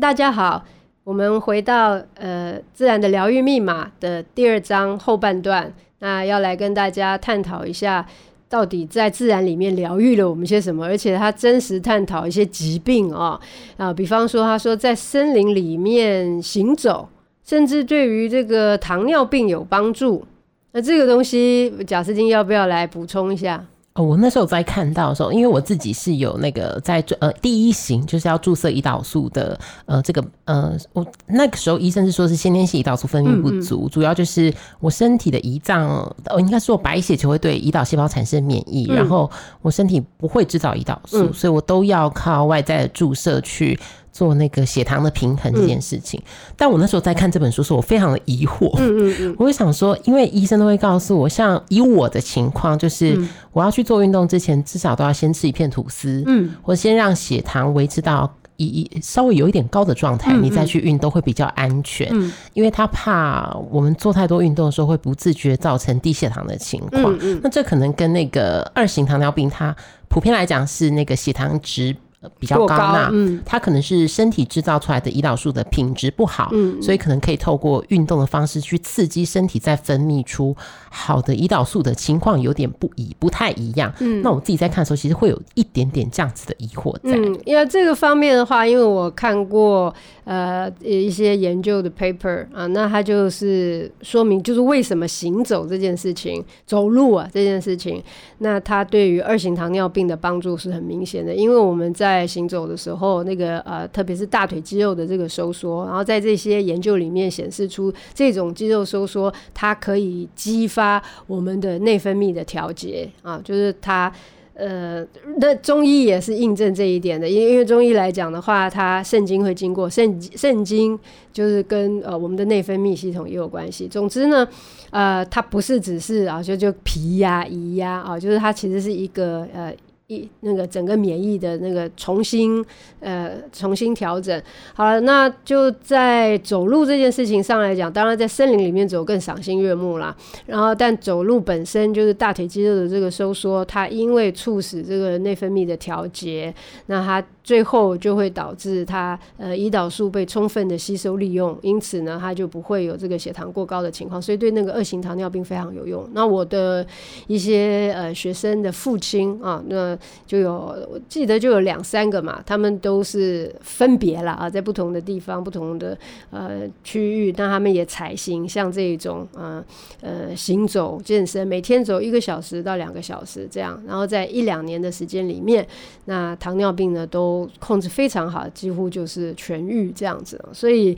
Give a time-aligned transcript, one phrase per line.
[0.00, 0.64] 大家好，
[1.04, 8.04] 我们回到呃自然的疗愈密码的第二章后半段，那要来跟大家探讨一下，
[8.48, 10.84] 到底在自然里面疗愈了我们些什么？
[10.84, 13.40] 而且他真实探讨一些疾病啊
[13.76, 17.08] 啊，比方说他说在森林里面行走，
[17.44, 20.24] 甚至对于这个糖尿病有帮助。
[20.72, 23.64] 那这个东西，贾斯汀要不要来补充一下？
[23.96, 29.56] 哦，我那时候在看到的时候，因为我自己是有那个在呃第一型就是要注射胰岛素的
[29.86, 35.88] 呃这个呃我那个时候医生是说是先天性胰岛素分泌不足，嗯嗯，主要就是我身体的胰脏
[36.24, 39.30] 呃应该说我白血球会对胰岛细胞产生免疫，嗯、然后
[39.62, 43.78] 我身体不会制造胰岛素，嗯、所以我都要靠外在的注射去。
[44.14, 48.72] 做那个血糖的平衡这件事情，嗯、但我那时候在看这本书时，我非常的疑惑。
[48.78, 62.08] 嗯嗯嗯，我会想说，因为医生都会告诉我，像以我的情况，就是我要去做运动之前，至少都要先吃一片吐司，嗯，或先让血糖维持到一一稍微有一点高的状态，你再去运动会比较安全。
[62.12, 67.12] 嗯，因为他怕我们做太多运动的时候会不自觉造成低血糖的情况。
[67.14, 69.74] 嗯嗯，那这可能跟那个二型糖尿病，它
[70.08, 71.96] 普遍来讲是那个血糖值。
[72.38, 73.12] 比较高，那
[73.44, 80.56] 它可能是身体制造出来的胰岛素的品质不好，嗯，所以可能可以透过运动的方式去刺激身体再分泌出
[80.90, 83.92] 好的胰岛素的情况有点不一，不太一样。
[84.00, 87.16] 嗯，那我自己在看的时候，其实会有一点点这样子的疑惑在。
[87.16, 89.92] 嗯，因为这个方面的话，因为我看过
[90.24, 98.02] 呃一些研究的 paper 啊，那它就是说明就是为什么行走这件事情，走路啊这件事情，
[98.38, 114.12] 那它对于二型糖尿病的帮助是很明显的，因为我们在在行走的时候，那个呃，特别是大腿肌肉的这个收缩，然后在这些研究里面显示出，这种肌肉收缩它可以激发我们的内分泌的调节啊，就是它
[114.54, 115.04] 呃，
[115.38, 120.96] 那中医也是印证这一点的，因因为中医来讲的话，它肾经会经过肾肾经，
[121.32, 123.88] 就是跟呃我们的内分泌系统也有关系。
[123.88, 124.46] 总之呢，
[124.90, 129.74] 呃，它不是只是啊就就脾呀胰呀啊，就是它其实是一个呃。
[130.08, 132.64] 一那个整个免疫的那个重新
[133.00, 134.42] 呃重新调整
[134.74, 140.14] 好了，那就在走路这件事情上来讲，当然在森林里面走更赏心悦目啦。
[140.46, 146.54] 然后，但走路本身就是大腿肌肉的这个收缩，它因为促使这个内分泌的调节，
[146.86, 156.08] 那它最后就会导致它呃胰岛素被充分的吸收利用，因此呢，它就不会有这个血糖过高的情况，所以对那个二型糖尿病非常有用。
[156.14, 156.84] 那我的
[157.26, 159.96] 一些呃学生的父亲啊，那
[160.26, 160.52] 就有，
[160.90, 165.96] 我记得就有两三个嘛，他们都是分别了啊，在不同的地方、不同的
[166.30, 169.62] 呃区域，那他们也采行像这一种呃
[170.00, 175.66] 呃行走健身，每天走一个小时到两个小时这样，然后在一两年的时间里面，
[176.06, 180.96] 那糖尿病呢都控制非常好，几乎就是痊愈这样子，所以。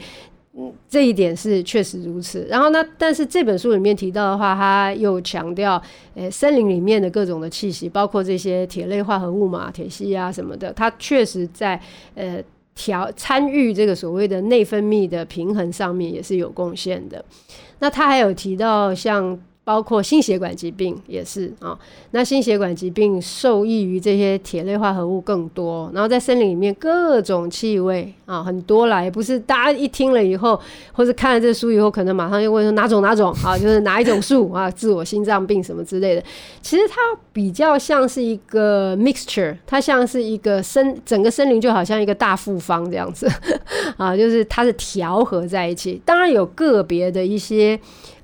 [0.58, 2.46] 嗯，这一点是确实如此。
[2.48, 5.78] 然后呢，但是这本书里面提到的话，他又强调，
[6.14, 11.78] 诶，森林里面的各种的气息，包括这些铁类化合物嘛，铁系啊什么的，它确实在
[12.14, 12.42] 呃
[12.74, 17.22] 调参与这个所谓的内分泌的平衡上面也是有贡献的。
[17.80, 19.38] 那他还有提到像。
[19.66, 21.76] 包括心血管疾病也是啊、
[22.12, 30.60] 那心血管疾病受益于这些铁类化合物更多，然后在森林里面各种气味啊、很多啦，也不是大家一听了以后，
[30.92, 36.22] 或是看了这书以后，可能马上就问说哪种哪种啊，就是哪一种树啊，治我心脏病什么之类的。
[36.62, 36.94] 其实它
[37.32, 43.28] 比较像是一个 mixture，它像是一个森整个森林就好像一个大复方这样子
[43.98, 47.76] 啊，就是它是调和在一起，当然有个别的一些。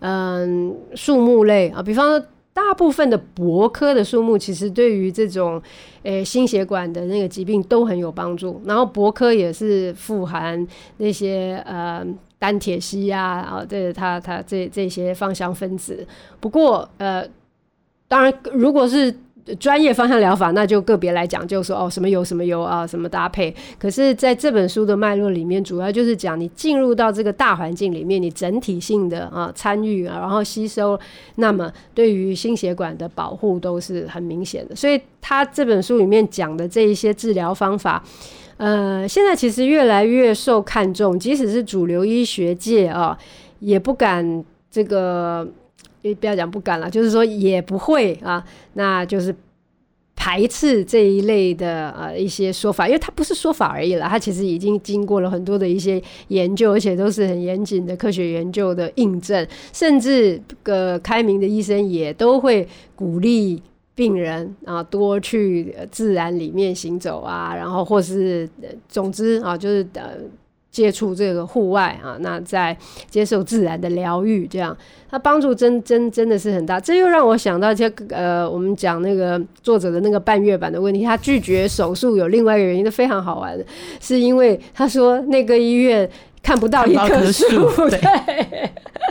[0.03, 5.63] 嗯，树木类啊，比方说，大部分的柏科的树木，其实对于这种
[6.03, 8.61] 诶、心血管的那个疾病都很有帮助。
[8.65, 12.05] 然后柏科也是富含那些呃
[12.39, 16.07] 单铁烯呀，啊，这它它这这些芳香分子。
[16.41, 17.27] 不过呃，
[18.09, 19.15] 当然如果是。
[19.59, 23.55] 专业方向疗法，那就个别来讲，就说哦，什么油什么油啊，什么搭配。
[23.79, 30.99] 可是，在这本书的脉络里面，主要就是讲你进入到这个大环境里面，你整体性的啊参与啊，然后吸收，
[31.37, 34.77] 那么对于心血管的保护都是很明显的。
[34.77, 38.03] 所以，他这本书里面讲的这一些治疗方法，
[38.59, 43.19] 呃，现在其实越来越受看重，即使是主流医学界啊，
[43.59, 45.49] 也不敢这个。
[46.15, 48.45] 不要讲不敢了，就是说也不会啊，
[48.75, 49.35] 那就是
[50.17, 63.63] 排斥这一类的呃一些说法，因为它不是说法而已了，它其实已经经过了很多的一些研究，而且都是很严谨的科学研究的印证，甚至个开明的医生也都会鼓励
[63.95, 68.49] 病人啊多去自然里面行走啊，然后或是
[68.89, 70.19] 总之啊就是呃。
[70.73, 72.75] 接触这个户外啊，那在
[73.11, 74.75] 接受自然的疗愈，这样
[75.11, 76.81] 它帮助真真真的是很大。
[76.81, 83.63] 这又让我想到，这呃，我们讲那个作者的那个半月板的问题，他拒绝手术有另外一个原因，都非常好玩的，
[84.01, 86.09] 是因为他说那个医院
[86.43, 88.71] 看不到一棵树， 对，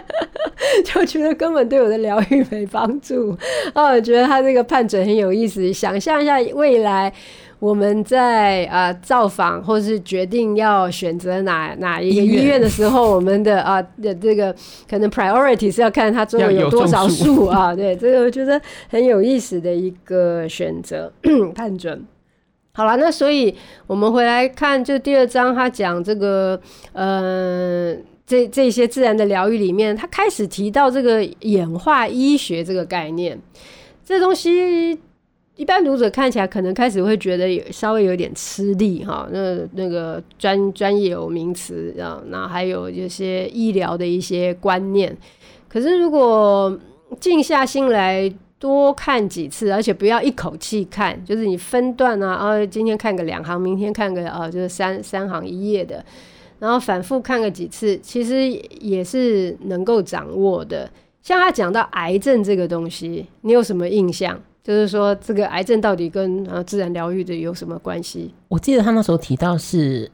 [0.84, 3.38] 就觉得根本对我的疗愈没帮助。
[3.74, 7.14] 啊，我觉得他这个判准很有意思，想象一下未来。
[7.62, 14.52] 我们在啊、呃、造访或是决定要选择哪哪一个医院的时候，我们的啊的这个
[14.90, 17.76] 可能 priority 是要看它周围有多少树啊。
[17.76, 18.60] 对，这个我觉得
[18.90, 21.14] 很有意思的一个选择
[21.54, 22.04] 判准。
[22.74, 23.56] 好了，那所以
[23.86, 26.60] 我们回来看，就第二章他讲这个
[26.94, 33.40] 呃这这些自然的疗愈里面，他开始提到这个演化医学这个概念，
[34.04, 34.98] 这东西。
[35.62, 45.16] 一般读者看起来可能开始会觉得有稍微有点吃力哈，那那个专专业有名词啊，那还有一些医疗的一些观念。
[45.70, 46.76] 可是如果
[47.20, 48.28] 静下心来
[48.58, 56.04] 多看几次，而且不要一口气看，就是你分段啊，啊，今天看个两行，明天看个啊，就是三三行一页的，
[56.58, 58.50] 然后反复看个几次，其实
[58.80, 60.90] 也是能够掌握的。
[61.22, 64.42] 像他讲到癌症这个东西，你有什么印象？
[64.64, 68.34] 就是说，这个癌症到底跟呃自然疗愈的有什么关系？
[68.48, 70.10] 我记得他那时候提到是，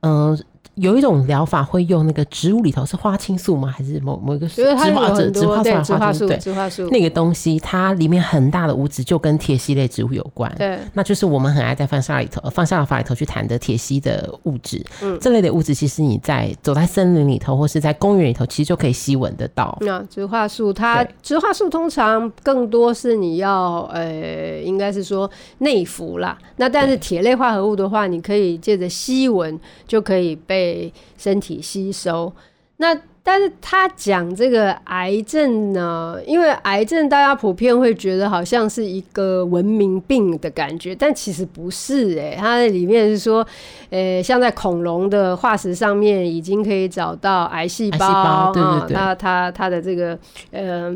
[0.00, 0.38] 嗯、
[0.80, 3.68] 有一种疗法会用那个植物里头是花青素吗？
[3.68, 5.82] 还是某某一个植化者植化素？
[5.82, 10.50] 植化素，植化素那个东西，它里面很大的物质就跟铁烯类植物有关。
[10.56, 14.82] 对，那就是我们很爱在放沙里头、放沙法里头去谈的铁烯的物质。
[15.02, 19.76] 嗯，这类的物质其实你在走在森林里头或是在公园里头，其实就可以吸闻得到。
[19.82, 26.38] 那植化素，它植化素通常更多是你要呃，应该是说内服啦。
[26.56, 30.69] 那但是铁类化合物的话，你可以借着吸闻就可以被。
[30.70, 32.32] 被身体吸收，
[32.76, 43.46] 那但是他讲这个癌症呢，因为癌症大家普遍会觉得好像是一个文明病的感觉，但其实不是哎、欸，它的里面是说，
[43.90, 50.18] 呃、欸，像在恐龙的化石上面已经可以找到癌细胞，对对对，那它它的这个
[50.52, 50.94] 呃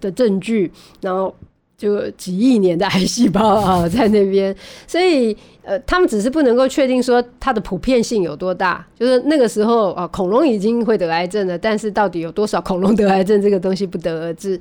[0.00, 0.70] 的证据，
[1.00, 1.34] 然后。
[1.80, 4.54] 就几亿年的癌细胞啊，在那边，
[4.86, 8.86] 所以呃，他们只是不能够确定说它的普遍性有多大。
[8.98, 14.60] 就是那个时候啊，恐龙已经会得癌症了，但是到底有多少恐龙得癌症，这个东西不得而知。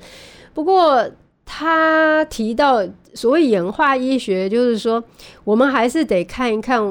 [0.53, 1.05] 不过
[1.45, 2.81] 他提到
[3.13, 5.03] 所谓演化医学，就是说
[5.43, 6.81] 我们还是得看一看。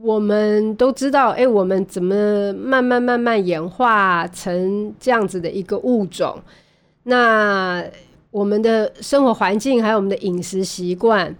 [0.00, 6.38] 我们都知道，哎，我们怎么慢慢慢慢演化成这样子的一个物种？
[7.02, 7.82] 那。
[8.30, 11.34] 我们的生活环境还有我们的饮食习惯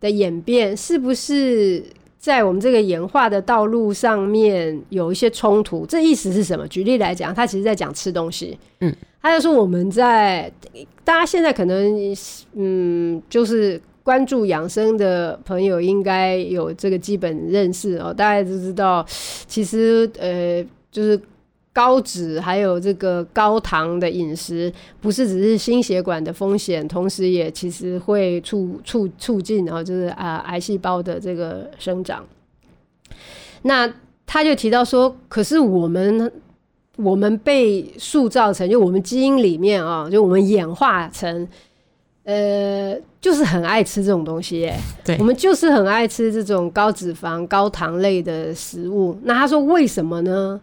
[0.00, 1.84] 的演变，是不是
[2.18, 5.84] 在我们这个演化的道路上面有一些冲突？
[5.86, 6.66] 这意思是什么？
[6.68, 8.58] 举例来讲，他其实在讲吃东西。
[8.80, 10.50] 嗯，他就说我们在
[11.04, 12.14] 大家现在可能
[12.54, 19.04] 嗯，就是关注养生的朋友应该有这个基本认识哦，大家都知道，
[19.46, 21.20] 其实呃，就是。
[21.72, 32.24] 高脂还有这个高糖的饮食，不是只是心血管的风险，同时也其实会促促促进，然后就是啊癌细胞的这个生长。
[33.62, 33.92] 那
[34.26, 36.32] 他就提到说，可是我们
[36.96, 41.46] 我们被塑造成，就我们基因里面啊，就我们演化成，
[42.24, 44.76] 呃，就是很爱吃这种东西耶。
[45.04, 49.16] 对，我们就是很爱吃这种高脂肪、高糖类的食物。
[49.22, 50.60] 那他说为什么呢？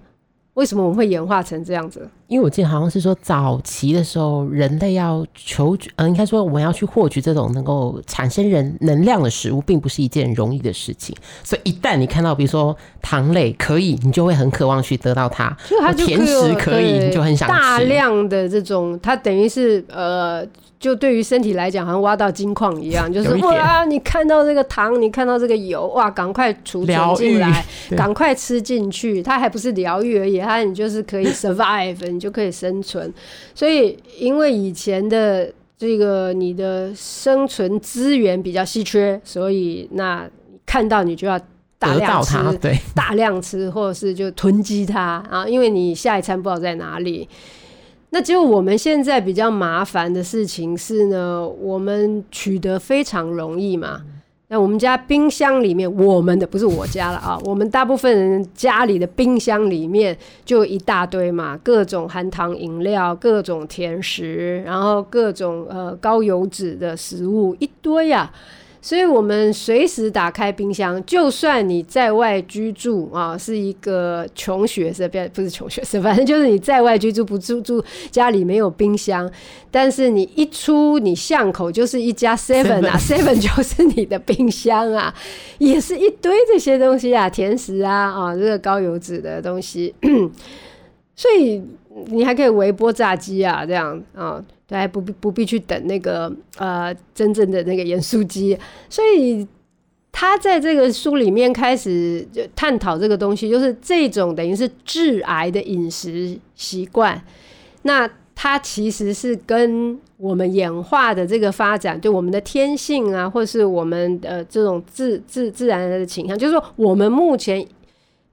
[0.58, 2.10] 为什么我们会演化成这样子？
[2.28, 11.16] 因为我记得好像是说，早期的时候，人类要求，呃，应该说我们要去获取这种能够产生人能量的食物，并不是一件容易的事情。
[11.44, 15.56] 所以一旦你看到，比如说糖类可以，你就会很渴望去得到它。
[15.70, 17.56] 就它就甜食可以，你就很想吃。
[17.56, 20.46] 大量的这种，它等于是呃。
[20.80, 27.66] 就对于身体来讲，好像挖到金矿一样，就是哇，你看到这个糖，你看到这个油，哇，赶快储存进来，
[27.98, 29.24] 赶快吃进去。
[29.24, 33.14] 它还不是疗愈而已，它你就是可以 survive，你就可以生存。
[33.56, 40.28] 所以，因为以前的这个你的生存资源比较稀缺，所以那
[40.66, 41.40] 看到你就要
[41.80, 47.30] 大量吃，对，大量吃，或者是就囤积它啊，因为你下一餐不知道在哪里。
[48.10, 54.02] 那只有我们现在比较麻烦的事情是呢，我们取得非常容易嘛。
[54.50, 68.32] 那我们家冰箱里面，我们的不是我家了啊，我们大部分人家里的冰箱里面就一大堆嘛，各种含糖饮料、各种甜食，然后各种呃高油脂的食物一堆呀、
[68.82, 79.30] 所以我们随时打开冰箱，就算你在外居住啊，是一个穷学生，不不是穷学生，反正就是你在外居住，不住住家里没有冰箱，
[79.70, 85.14] 但是你一出你巷口就是一家 Seven 啊，Seven 就是你的冰箱啊，
[85.58, 89.94] 也是一堆这些东西啊，甜食啊啊，这个高油脂的东西，
[91.16, 91.62] 所以
[92.06, 94.44] 你还可以微波炸鸡啊，这样啊。
[94.68, 98.58] 对，还不必不必去等那个呃真正的那个盐酥鸡，
[98.90, 99.48] 所以
[100.12, 107.22] 他在这个书里面开始就探讨这个东西，就是这种等于是致癌的饮食习惯。
[107.84, 117.66] 那它其实是跟我们演化的这个发展，就我们的天性啊，或是我们的这种自自自然的倾向，就是说我们目前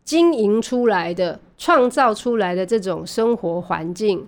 [0.05, 4.27] 经营出来的、创造出来的这种生活环境。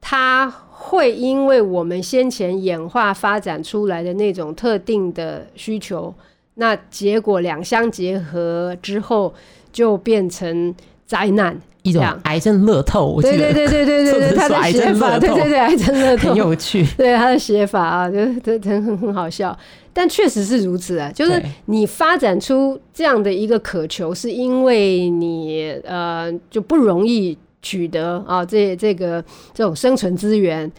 [0.00, 6.14] 它会因为我们先前演化发展出来的那种特定的需求，
[6.56, 9.32] 那结果两相结合之后，
[9.72, 10.74] 就变成
[11.06, 13.22] 灾难，一种癌症乐透。
[13.22, 16.84] 对对对对对对对， 他的写法，对对对，癌症乐透，很有趣。
[16.96, 19.56] 对他的写法啊，就很很很好笑，
[19.92, 21.08] 但确实是如此啊。
[21.14, 27.38] 就是你发展出这样的一个渴求，是因为你呃就不容易。
[27.66, 29.24] 取得啊，这这个
[29.54, 30.70] 这种生存资源，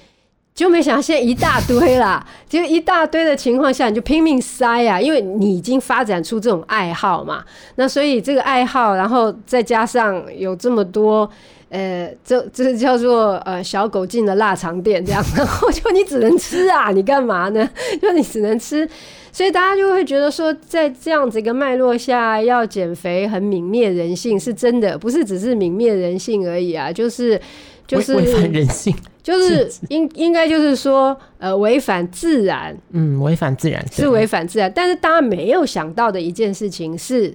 [0.56, 7.44] 就没想到现在一大堆啦，就一大堆的情况下，你就拼命塞啊，因为你已经发展出这种爱好嘛，
[7.76, 11.30] 那所以这个爱好，然后再加上有这么多，
[11.68, 17.70] 呃，这这叫做呃小狗进了腊肠店这样， 然后就你只能吃啊，你干嘛呢？
[18.02, 18.88] 就你只能吃。
[19.34, 27.38] 所以大家就会觉得说，在这样子一个脉络下，要减肥很泯灭人性，是真的，不是只是泯灭人性而已啊，就是
[27.88, 37.34] 就是违反人性， 就是应应该就是说，呃，违反自然，嗯，违反自然是违反自然，但是大家没有想到的一件事情是，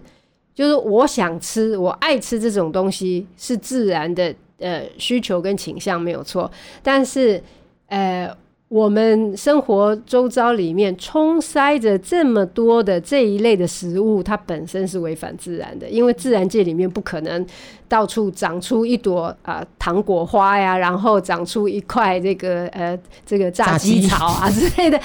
[0.55, 6.51] 就是我想吃，我爱吃这种东西是自然的，呃，需求跟倾向没有错，
[6.83, 7.43] 但是，
[7.89, 8.35] 呃。
[8.71, 17.45] 我们生活周遭里面充塞着这么多的这一类的食物，它本身是违反自然的，因为自然界里面不可能
[17.89, 22.97] 到处长出一朵啊、呃、糖果花呀，然后长出一块这个呃
[23.27, 24.97] 这个炸鸡草啊之类的，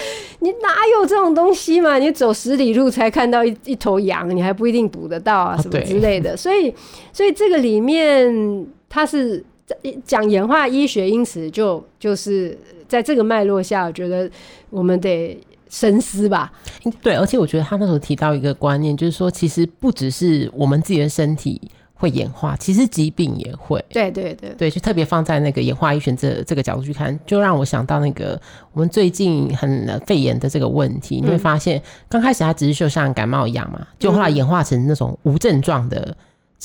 [0.41, 0.69] 你哪
[0.99, 1.97] 有这种东西嘛？
[1.97, 6.33] 你走十里路才看到一一头羊，你还不一定捕得到啊，什么之类的。
[6.33, 6.71] 哦、所以，
[7.11, 9.43] 所以这个里面它是
[10.03, 12.55] 讲演化医学，因此就就是。
[12.87, 14.29] 在这个脉络下，我觉得
[14.69, 15.37] 我们得
[15.69, 16.51] 深思吧。
[17.01, 21.59] 对，而且我觉得他那时候提到一个观念，就是说，其实不只是我们自己的身体
[21.93, 23.83] 会演化，其实疾病也会。
[23.89, 28.39] 对对对，对，就特别放在那个演化医学这这个角度去看，就让我想到那个
[28.73, 31.19] 我们最近很肺炎的这个问题。
[31.21, 36.15] 你会发现，刚开始它只是就像感冒一样嘛，就后来演化成那种无症状的。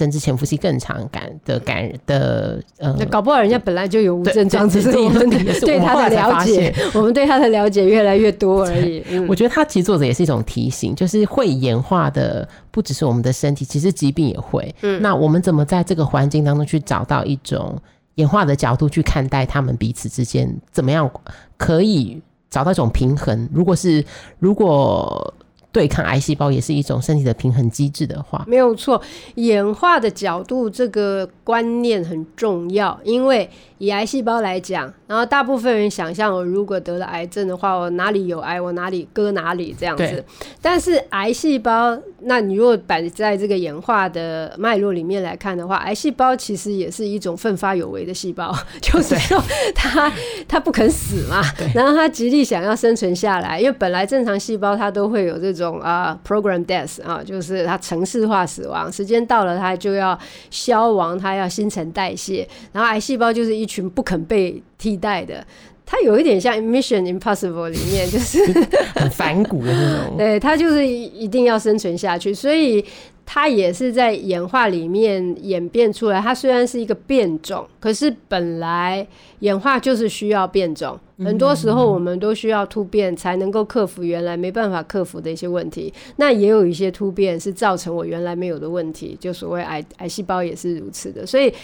[0.00, 9.04] 甚至潜伏期更长感的感染的呃，搞不好人家本来就有无症状，只是我们对他的了解，我们对他的了解越来越多而已。
[9.12, 14.74] 嗯、我觉得他其实作者也是一种提醒，就是会演化的不只是我们的身体，其实疾病也会。
[14.80, 17.76] 嗯，那我们怎么在这个环境当中去找到一种
[18.14, 21.10] 演化的角度去看待他们彼此之间，怎么样
[21.58, 23.46] 可以找到一种平衡？
[23.52, 24.02] 如果是
[24.38, 25.34] 如果。
[25.72, 29.00] 对抗癌细胞也是一种身体的平衡机制的话，没有错。
[29.36, 33.48] 演化的角度这个观念很重要，因为
[33.78, 40.24] 以癌细胞来讲，然后大部分人想象我如果得了癌症的话，我哪里有癌，我哪里割哪里这样子。
[40.60, 49.40] 但是癌细胞，那你如果摆在这个演化的脉络里面来看的话，癌细胞其实也是一种奋发有为的细胞， 就是说
[49.74, 50.12] 它
[50.48, 51.40] 它不肯死嘛，
[51.72, 55.59] 然后它极力想要生存下来，因为本来正常细胞它都会有这种。
[55.64, 60.18] 种啊，program death 啊，就是它程式化死亡，时间到了它就要
[60.50, 62.48] 消亡，它要新陈代谢。
[62.72, 65.46] 然后癌细胞就是一群不肯被替代的，
[65.84, 68.38] 它有一点像 Mission Impossible 里面就是
[68.96, 72.84] 很反骨的那种，对，它就是一定要生存下去，所以。
[73.32, 76.20] 它也是在演化里面演变出来。
[76.20, 79.06] 它虽然是一个变种，可是本来
[79.38, 80.98] 演化就是需要变种。
[81.18, 85.94] 很多时候我们都需要突变才能够克服原来没办法克服的一些问题。
[86.16, 91.24] 那也有一些突变是造成我原来没有的问题，就所谓癌癌细胞也是如此的。
[91.24, 91.54] 所以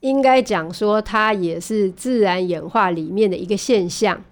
[0.00, 4.22] 应该讲说，它也是自然演化里面的一个现象。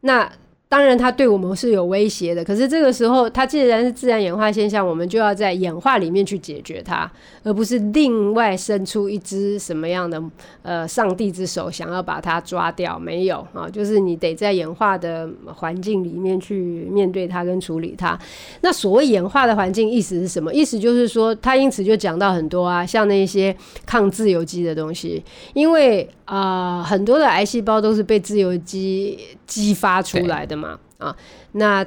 [0.00, 0.32] 那。
[0.72, 2.42] 当然它对我们是有威胁的。
[2.42, 7.12] 可是这个时候，它既然是自然演化现象，我们就要在演化里面去解决它，
[7.42, 10.22] 而不是另外伸出一只什么样的
[10.62, 12.98] 呃上帝之手想要把它抓掉。
[12.98, 18.18] 没有啊，就是你得在演化的环境里面去面对它跟处理它。
[18.62, 20.54] 那所谓演化的环境，意思是什么？
[20.54, 30.61] 意思就是说，它因此就讲到很多啊，像那些抗自由基的东西，因为啊、呃，很多的癌细胞都是被自由基激发出来的嘛。
[30.62, 31.16] 嘛啊，
[31.52, 31.84] 那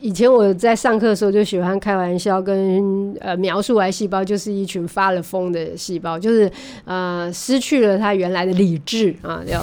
[0.00, 6.50] 以前我在上课的时候就喜欢开玩笑跟呃描述癌细胞，就是一群发了疯的细胞，就是
[6.84, 9.42] 呃失去了它原来的理智啊。
[9.46, 9.60] 要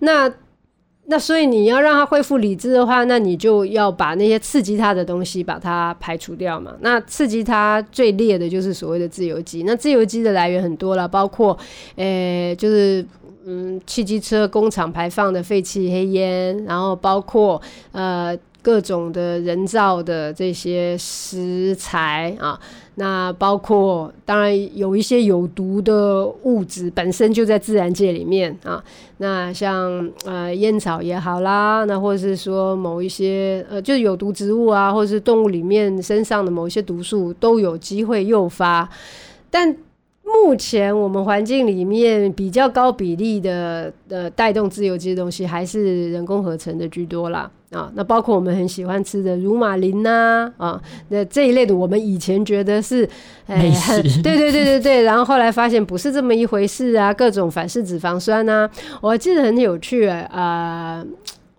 [0.00, 0.30] 那
[1.06, 6.74] 那所以你要让它恢复理智的话，那你就要把那些刺激它的东西把它排除掉嘛。
[6.80, 9.62] 那刺激它最烈的就是所谓的自由基。
[9.62, 11.58] 那自由基的来源很多了，包括
[11.96, 13.04] 呃、就是。
[13.44, 22.56] 嗯，汽机车工厂排放的废气黑烟，然后包括呃各种的人造的这些食材啊，
[22.94, 28.80] 那包括当然有一些有毒的物质本身就在自然界里面啊，
[29.16, 38.88] 那像呃烟草也好啦，那或者是说某一些呃就是有毒植物啊，或者是动物里面身上的某一些毒素都有机会诱发，
[39.50, 39.76] 但。
[40.24, 47.90] 目前我们环境里面比较高比例的呃带动自由基的东西，还是人工合成的居多啦啊。
[47.94, 53.08] 那包括我们很喜欢吃的乳马林呐啊，那这一类的，我们以前觉得是
[53.46, 58.68] 哎很 对对对对对，然后后来发现不是这么一回事啊，各种反式脂肪酸呐，
[59.00, 61.06] 我还记得很有趣啊、呃。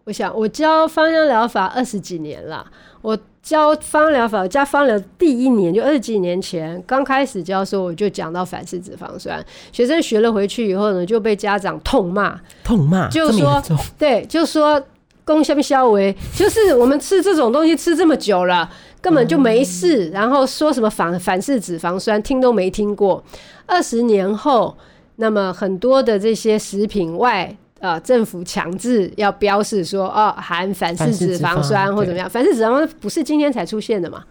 [0.06, 2.66] 我想我教芳香疗法二十几年了，
[3.02, 3.18] 我。
[3.44, 9.46] 教芳疗法，教芳疗第一年就二十几年前刚开始教的时候，我就讲到反式脂肪酸。
[9.74, 13.62] 学生学了回去以后呢，就被家长痛骂，痛骂，就说
[14.00, 14.82] 对，就说
[15.26, 18.70] 功效不消为，就是我们吃这种东西吃这么久了，
[19.02, 20.10] 根本就没事。
[20.12, 23.22] 然后说什么反反式脂肪酸，听都没听过。
[23.66, 24.78] 二十年后，
[25.18, 27.54] 那么很多的这些食品外。
[27.84, 32.30] 呃，政府强制要标示说，哦，含反式脂肪酸或怎么样？
[32.30, 34.24] 反式脂肪酸不是今天才出现的嘛？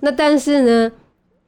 [0.00, 0.90] 那但是呢，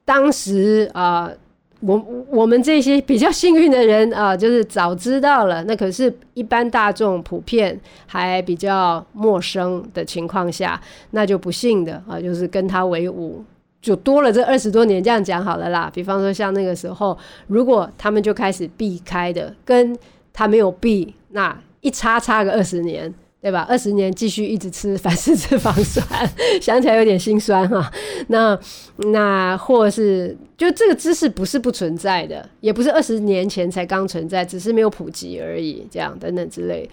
[0.05, 1.37] 当时啊、呃，
[1.81, 5.61] 我我们这些比较幸运的人啊、呃，就是早知道了。
[5.65, 10.79] 那可是，一般大众普遍还比较陌生的情况下，
[11.11, 13.43] 那就不幸的啊、呃，就是跟他为伍，
[13.81, 15.03] 就多了这二十多年。
[15.03, 15.91] 这样讲好了啦。
[15.93, 17.17] 比方说，像那个时候，
[17.47, 19.93] 如果他们就开始避开的，跟
[20.35, 21.15] 他没有避。
[21.29, 23.65] 那一差差个二十年，对吧？
[23.69, 26.05] 二十年继续一直吃反式脂肪酸，
[26.61, 27.91] 想起来有点心酸哈。
[28.27, 28.59] 那
[28.97, 36.89] 那或是就这个知识不是不存在的，也不是二十年前才刚存在，只是没有普及而已，这样等等之类。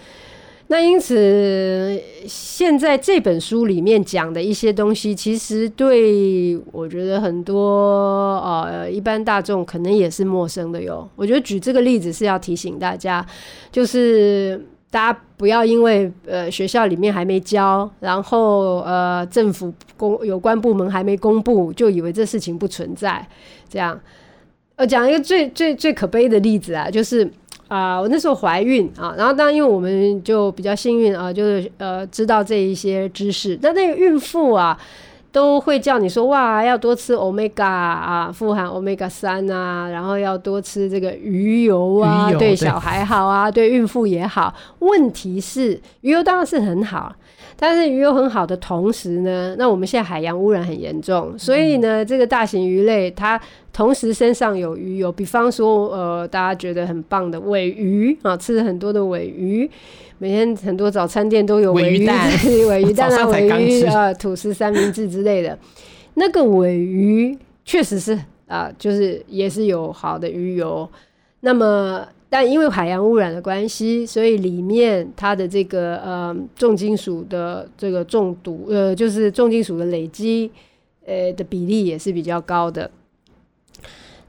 [0.73, 11.07] 那因此，现在这本书里面讲的一些东西，其实对我觉得很多呃一般大众可能也是陌生的哟。
[11.15, 13.23] 我觉得举这个例子是要提醒大家，
[13.71, 14.59] 就是
[14.91, 23.29] 大家不要因为呃学校里面还没教，然后呃政府公有关部门还没公布，就以为这事情不存在。
[23.69, 24.01] 这样，
[24.77, 27.31] 呃，讲一个最最最可悲的例子啊，就是。
[27.73, 33.59] 啊、呃，我那时候怀孕啊，然后当然因为我们就比较幸运啊，就是呃知道这一些知识。
[33.63, 34.79] 那那个孕妇啊，
[35.33, 44.55] 都会叫你说哇，要多吃 omega 啊，富含 omega 三啊，然后要多吃这个鱼油啊，对小孩好啊，对，对孕妇也好。
[44.81, 47.17] 问题是鱼油当然是很好。
[47.65, 53.41] 但是鱼油很好的同时呢，那我们现在海洋污染很严重，所以呢，这个大型鱼类它
[53.73, 59.71] 同时身上有鱼油，比方说呃，大家觉得很棒的尾鱼啊，吃了很多的尾鱼，
[60.19, 62.29] 每天很多早餐店都有尾鱼蛋、
[62.69, 65.57] 尾鱼蛋啊、 尾鱼啊、吐司三明治之类的。
[66.15, 70.91] 那个尾鱼确实是啊，就是也是有好的鱼油，
[71.39, 72.05] 那么。
[72.33, 80.51] 但因为海洋污染的关系，所以里面它的这个呃重金属的这个中毒，呃，就是重金属的累积，
[81.05, 82.91] 呃的比例也是比较高的。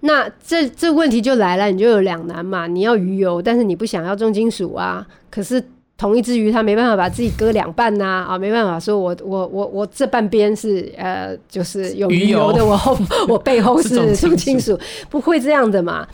[0.02, 5.08] 那这这问题就来了，你就有两难嘛，你要鱼油，但是你不想要重金属啊。
[5.30, 5.63] 可是
[5.98, 12.98] 同一只鱼，它没办法把自己割两半呐，啊，没办法说我我我我这半边是呃就是有鱼油的，我后
[13.30, 14.78] 我背后是重金属，
[15.10, 16.06] 不会这样的嘛。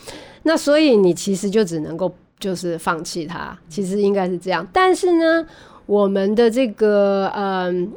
[0.49, 4.67] 那所以你其实就只能够就是放弃它，其实应该是这样。
[4.73, 5.45] 但是呢，
[5.85, 7.91] 我们的这个嗯，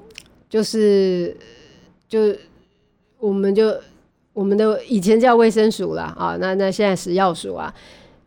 [0.50, 1.34] 就是
[2.06, 2.18] 就
[3.18, 3.74] 我们就
[4.34, 7.72] 我们的以前叫卫生署啦，啊，那那现在食药署啊，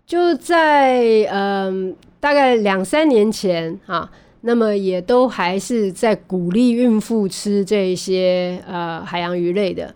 [0.07, 4.09] 就在嗯大概两三年前啊，
[4.41, 9.93] 那么也都还是在鼓励孕妇吃这些呃海洋鱼类的。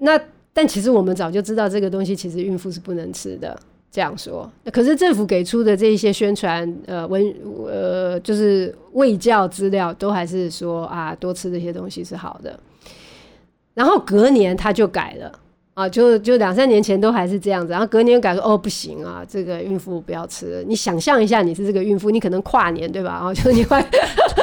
[0.00, 0.20] 那
[0.52, 3.58] 但其实我们早就知道这个东西其实孕妇是不能吃的。
[3.90, 7.34] 这样说，可是政府给出的这一些宣传呃文
[7.66, 12.60] 呃就是卫教资料，都还是说啊多吃这些东西是好的。
[13.72, 15.40] 然后隔年他就改了。
[15.78, 20.64] 啊，就就两三年前都还是这样子，然后隔年改说哦不行啊，这个孕妇不要吃。
[20.66, 23.10] 你想象一下，你是这个孕妇，你可能跨年对吧？
[23.12, 23.80] 然后就你快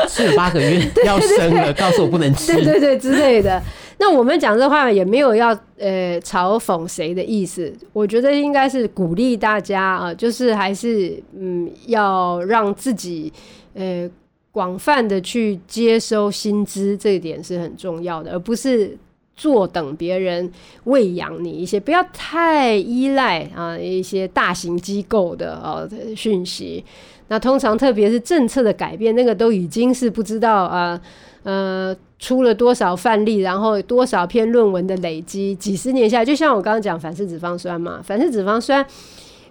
[0.08, 3.62] 吃了八个月 要生了，告诉我不能吃，对对对之类的。
[3.98, 13.34] 那我们讲这话也没有要呃嘲讽谁的意思，我觉得应该是鼓励大家啊，就是还是嗯要让自己
[13.74, 14.10] 呃
[14.54, 18.98] 广泛的去接收新知，这一点是很重要的，而不是。
[19.36, 20.50] 坐等别人
[20.86, 26.84] 喂养你一些，不要太依赖啊一些大型机构的啊讯息。
[27.28, 31.00] 那通常特别是政策的改变，那个都已经是不知道啊
[31.44, 38.86] 呃出了多少范例，然后多少篇论文的累积，几十年下来，就像我刚刚讲反式脂肪酸嘛，反式脂肪酸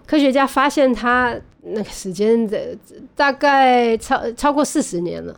[0.05, 2.75] 科学家发现它那个时间的
[3.15, 5.37] 大概超超过四十年了。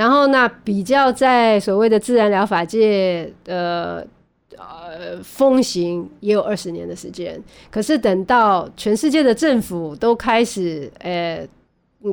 [0.00, 4.02] 然后那比较在所谓的自然疗法界呃
[4.56, 7.38] 呃风行也有二十年的时间，
[7.70, 11.46] 可是等到全世界的政府都开始呃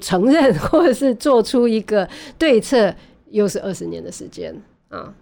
[0.02, 2.06] 承认或者是做出一个
[2.38, 2.94] 对策，
[3.30, 4.54] 又是二十年的时间
[4.90, 5.14] 啊，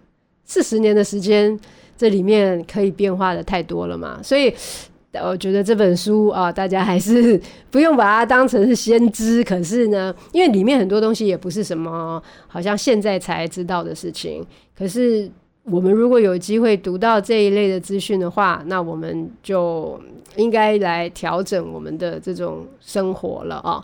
[0.44, 1.56] 四十年的时间，
[1.96, 4.52] 这里面可以变化的太多了嘛，所以。
[5.14, 7.40] 我觉得这本书啊，大家还是
[7.70, 9.42] 不用把它当成是先知。
[9.42, 14.44] 可是呢，因为里面很多东西也不是什么好像现在才知道的事情。
[14.76, 15.26] 可是
[15.64, 19.98] 我们如果有机会读到这一类的资讯的话，那我们就
[20.36, 23.82] 应该来调整我们的这种生活了啊。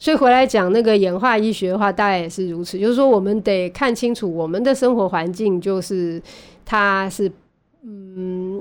[0.00, 2.76] 所以回来讲那个演化医学的话，大概也是如此。
[2.76, 6.20] 就是说，我们得看清楚我们的生活环境，就是
[6.64, 7.30] 它是
[7.84, 8.60] 嗯。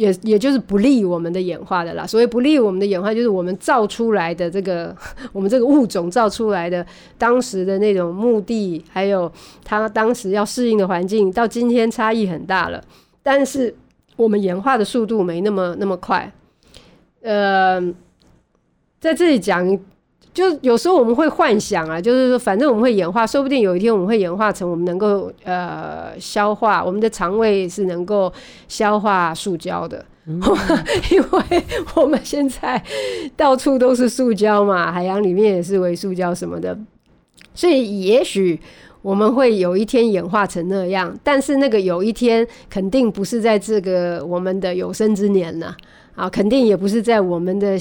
[0.00, 2.06] 也也就是不利于我们的演化的啦。
[2.06, 4.96] 所谓不利于我们的演化，就是我们造出来的这个，
[5.30, 6.84] 我们这个物种造出来的
[7.18, 9.30] 当时的那种目的，还有
[9.62, 12.82] 它当时要适应的环境，到今天差异很大了。
[13.22, 13.74] 但是
[14.16, 16.32] 我们演化的速度没那么那么快。
[17.20, 17.78] 呃，
[18.98, 19.78] 在这里讲。
[20.32, 28.32] 就有时候我们会幻想啊，就是说，反正我们会演化，说不定有一天我们会演化成我们能够呃消化，我们的肠胃是能够
[28.68, 31.64] 消化塑胶的，因为
[31.96, 32.80] 我们现在
[33.36, 36.78] 到处都是塑胶嘛，海洋里面也是微塑胶什么的，
[37.52, 38.60] 所以也许
[39.02, 45.74] 我们会有一天演化成那样，但是那个有一天肯定不是在这个我们的有生之年呢，
[46.14, 47.76] 啊，肯定也不是在我们的。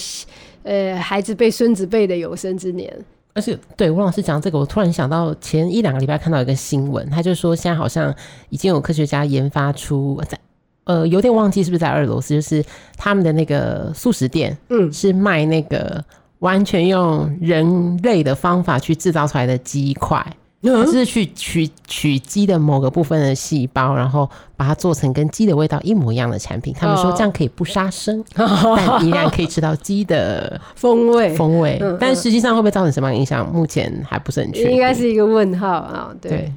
[0.63, 2.93] 呃，孩子辈、孙子辈的有生之年，
[3.33, 8.13] 而且对吴老师讲这个，我突然想到前一两个礼拜看到一个新闻，他就说现在好像
[8.49, 10.37] 已经有科学家研发出在
[10.83, 12.63] 呃，有点忘记是不是在俄罗斯，就是
[12.97, 16.03] 他们的那个素食店，嗯，是卖那个
[16.39, 20.25] 完全用人类的方法去制造出来的鸡块。
[20.61, 26.73] 就是去取取鸡的某个部分的细胞，然后把它做成跟鸡的味道一模一样的产品。
[26.77, 31.81] 他们说这样可以不杀生， 但依然可以吃到鸡的 风味风味。
[31.99, 33.49] 但实际上会不会造成什么影响？
[33.51, 36.09] 目前还不是很确定，应该是一个问号啊。
[36.21, 36.29] 对。
[36.31, 36.51] 对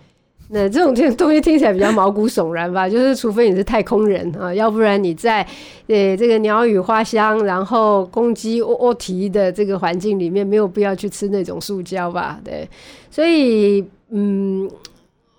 [0.54, 2.86] 那这种这东西听起来比较毛骨悚然吧？
[2.88, 5.40] 就是除非你是太空人啊，要不然你在
[5.86, 12.38] 呃这个鸟语花香，然后公鸡喔喔啼的这个环境里面，没有必要去吃那种塑胶吧？
[12.44, 12.68] 对，
[13.10, 14.70] 所以嗯，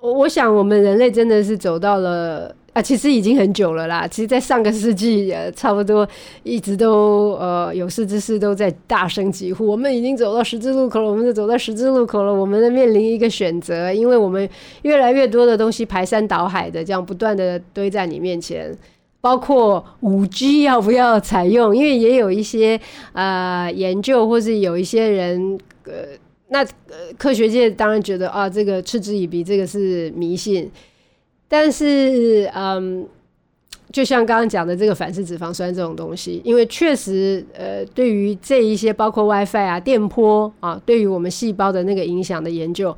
[0.01, 2.55] 我想我们人类真的是走到了。
[2.73, 4.07] 啊，其实已经很久了啦。
[4.07, 6.07] 其实，在上个世纪，呃，差不多
[6.41, 14.49] 一直都呃有识之士都在大声疾呼，我们已经走到十字路口了，我们就走到十字路口了，我们在面临一个选择，因为我们
[14.81, 18.75] 越来越多的东西排山倒海的这样不断的堆在你面前，
[19.21, 22.79] 包括五 G 要不要采用，因为也有一些
[23.11, 25.93] 呃研究，或是有一些人呃，
[26.49, 30.71] 那呃科学界当然觉得啊，这个嗤之以鼻，这个是迷信。
[31.47, 33.07] 但是，嗯，
[33.91, 42.95] 就像刚刚讲的这个反式脂肪酸这种东西，因为确实，呃，对于这一些包括 WiFi 啊、电波啊，对于我们细胞的那个影响的研究，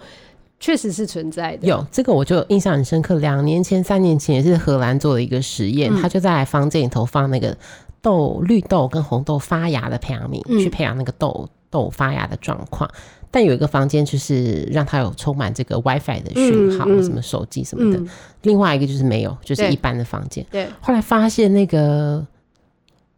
[0.57, 1.67] 确实是存在的。
[1.67, 3.15] 有这个，我就印象很深刻。
[3.15, 7.57] 两年前、三年前也是荷兰做的一个实验，嗯、他就在房间里头放那个
[8.01, 12.89] 豆、绿豆跟红豆发芽的培养皿，嗯、去培养那个豆豆发芽的状况。
[13.35, 17.99] 但有一个房间就是让它有充满这个 WiFi 的讯号，嗯嗯、什么手机什么的。
[17.99, 18.07] 嗯、
[18.43, 20.45] 另外一个就是没有，就是一般的房间。
[20.49, 20.65] 对。
[20.79, 22.25] 后来发现那个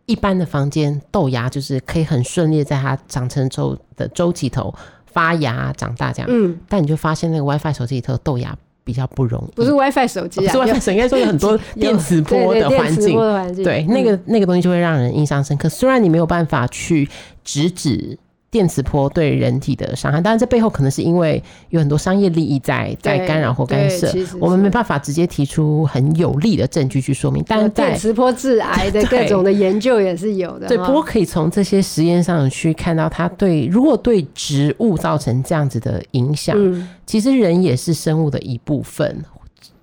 [0.08, 4.74] 一般的房间豆芽就是可以很顺利在它长成周的周期头
[5.06, 6.28] 发芽长大这样。
[6.32, 13.16] 嗯，但你就发现那个 WiFi 手机里头豆芽比较不容易，不是 WiFi 手机啊，不是 WiFi 手机，应该说有很多电磁波的环境，
[13.64, 15.70] 对，那个那个东西就会让人印象深刻。
[15.70, 17.08] 虽然你没有办法去
[17.44, 18.18] 直指。
[18.50, 27.44] 电磁波对人体的伤害，当然这背后可能是因为有很多商业利益在在干扰或干涉，我们没办法直接提出很有力的证据去说明。
[27.48, 39.24] 但在电磁波致癌的 各种的研究也是有的，对，不过可以从这些实验上去看到，它对如果对植物造成这样子的影响，嗯，其实人也是生物的一部分。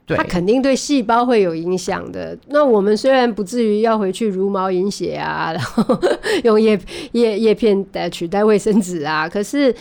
[0.07, 2.37] 对，它肯定对细胞会有影响的。
[2.49, 5.99] 那我们虽然不至于要回去茹毛饮血啊， 然后
[6.45, 6.79] 用叶
[7.12, 9.75] 叶叶片来取代卫生纸啊，可是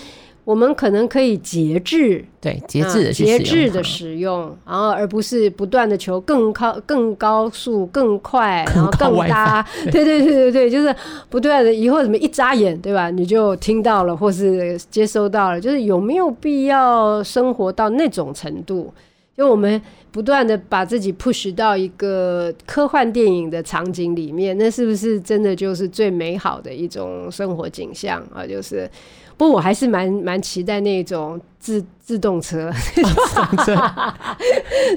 [0.45, 9.65] 我们可能可以节制，对，节制的节制的使用，然后而不是不断的求更高、更高速、更快，然后更搭。
[9.91, 10.93] 对对对对对，就是
[11.29, 13.09] 不断的以后怎么一眨眼，对吧？
[13.09, 18.93] 你就听到了或是接收到了，就是有没有必要生活到那种程度？
[19.35, 19.81] 就我们
[20.13, 28.47] 不断的把自己 push 到一个科幻电影的场景里面，那是不是真的就是最美好的一种生活景象啊？
[28.47, 28.89] 就是。
[29.37, 32.69] 不过我还是蛮蛮期待那种自自动车，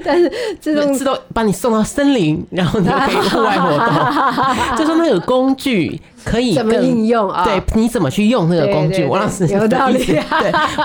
[0.03, 3.87] 但是自动自动把你送到森林，然后你就可以户外活动。
[4.77, 7.45] 就说那个工具可以怎么应用啊？
[7.45, 9.05] 对，你怎么去用那个工具？
[9.05, 10.03] 王老师有道理。
[10.03, 10.21] 对，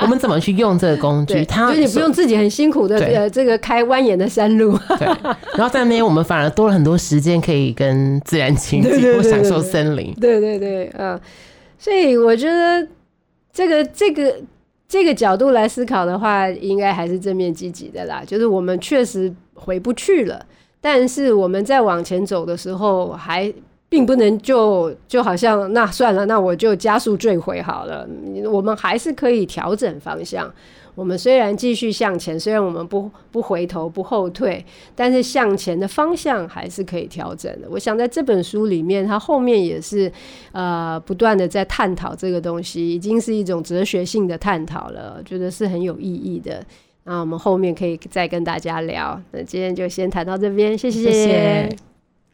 [0.01, 1.45] 我们怎么去用这个工具？
[1.45, 4.79] 它就是你不用自己很辛苦的呃这个开蜿蜒的山路。
[4.99, 5.09] 对，
[5.55, 10.15] 然后在那边我们反而多了很多时间可以跟自然亲近或享受森林。
[10.21, 11.19] 对对对，嗯，
[11.79, 12.87] 所以我觉得。
[13.53, 14.35] 这个这个
[14.88, 18.23] 这个角度来思考的话，应该还是正面积极的啦。
[18.27, 20.45] 就是我们确实回不去了，
[20.81, 23.53] 但是我们在往前走的时候，还
[23.88, 28.09] 并不能就就好像那算了，那我就加速坠毁好了。
[28.51, 30.51] 我们还是可以调整方向。
[30.95, 37.69] 我们虽然继续向前，虽然我们不不回头不后退，但是向前的方向还是可以调整的。
[37.71, 40.13] 我想在这本书里面，它后面也是
[40.53, 46.65] 呃不断的在探讨这个东西，已经是一种哲学性的探讨了，觉得是很有意义的。
[47.05, 49.21] 那我们后面可以再跟大家聊。
[49.33, 51.92] 那今天就先谈到这边，谢谢。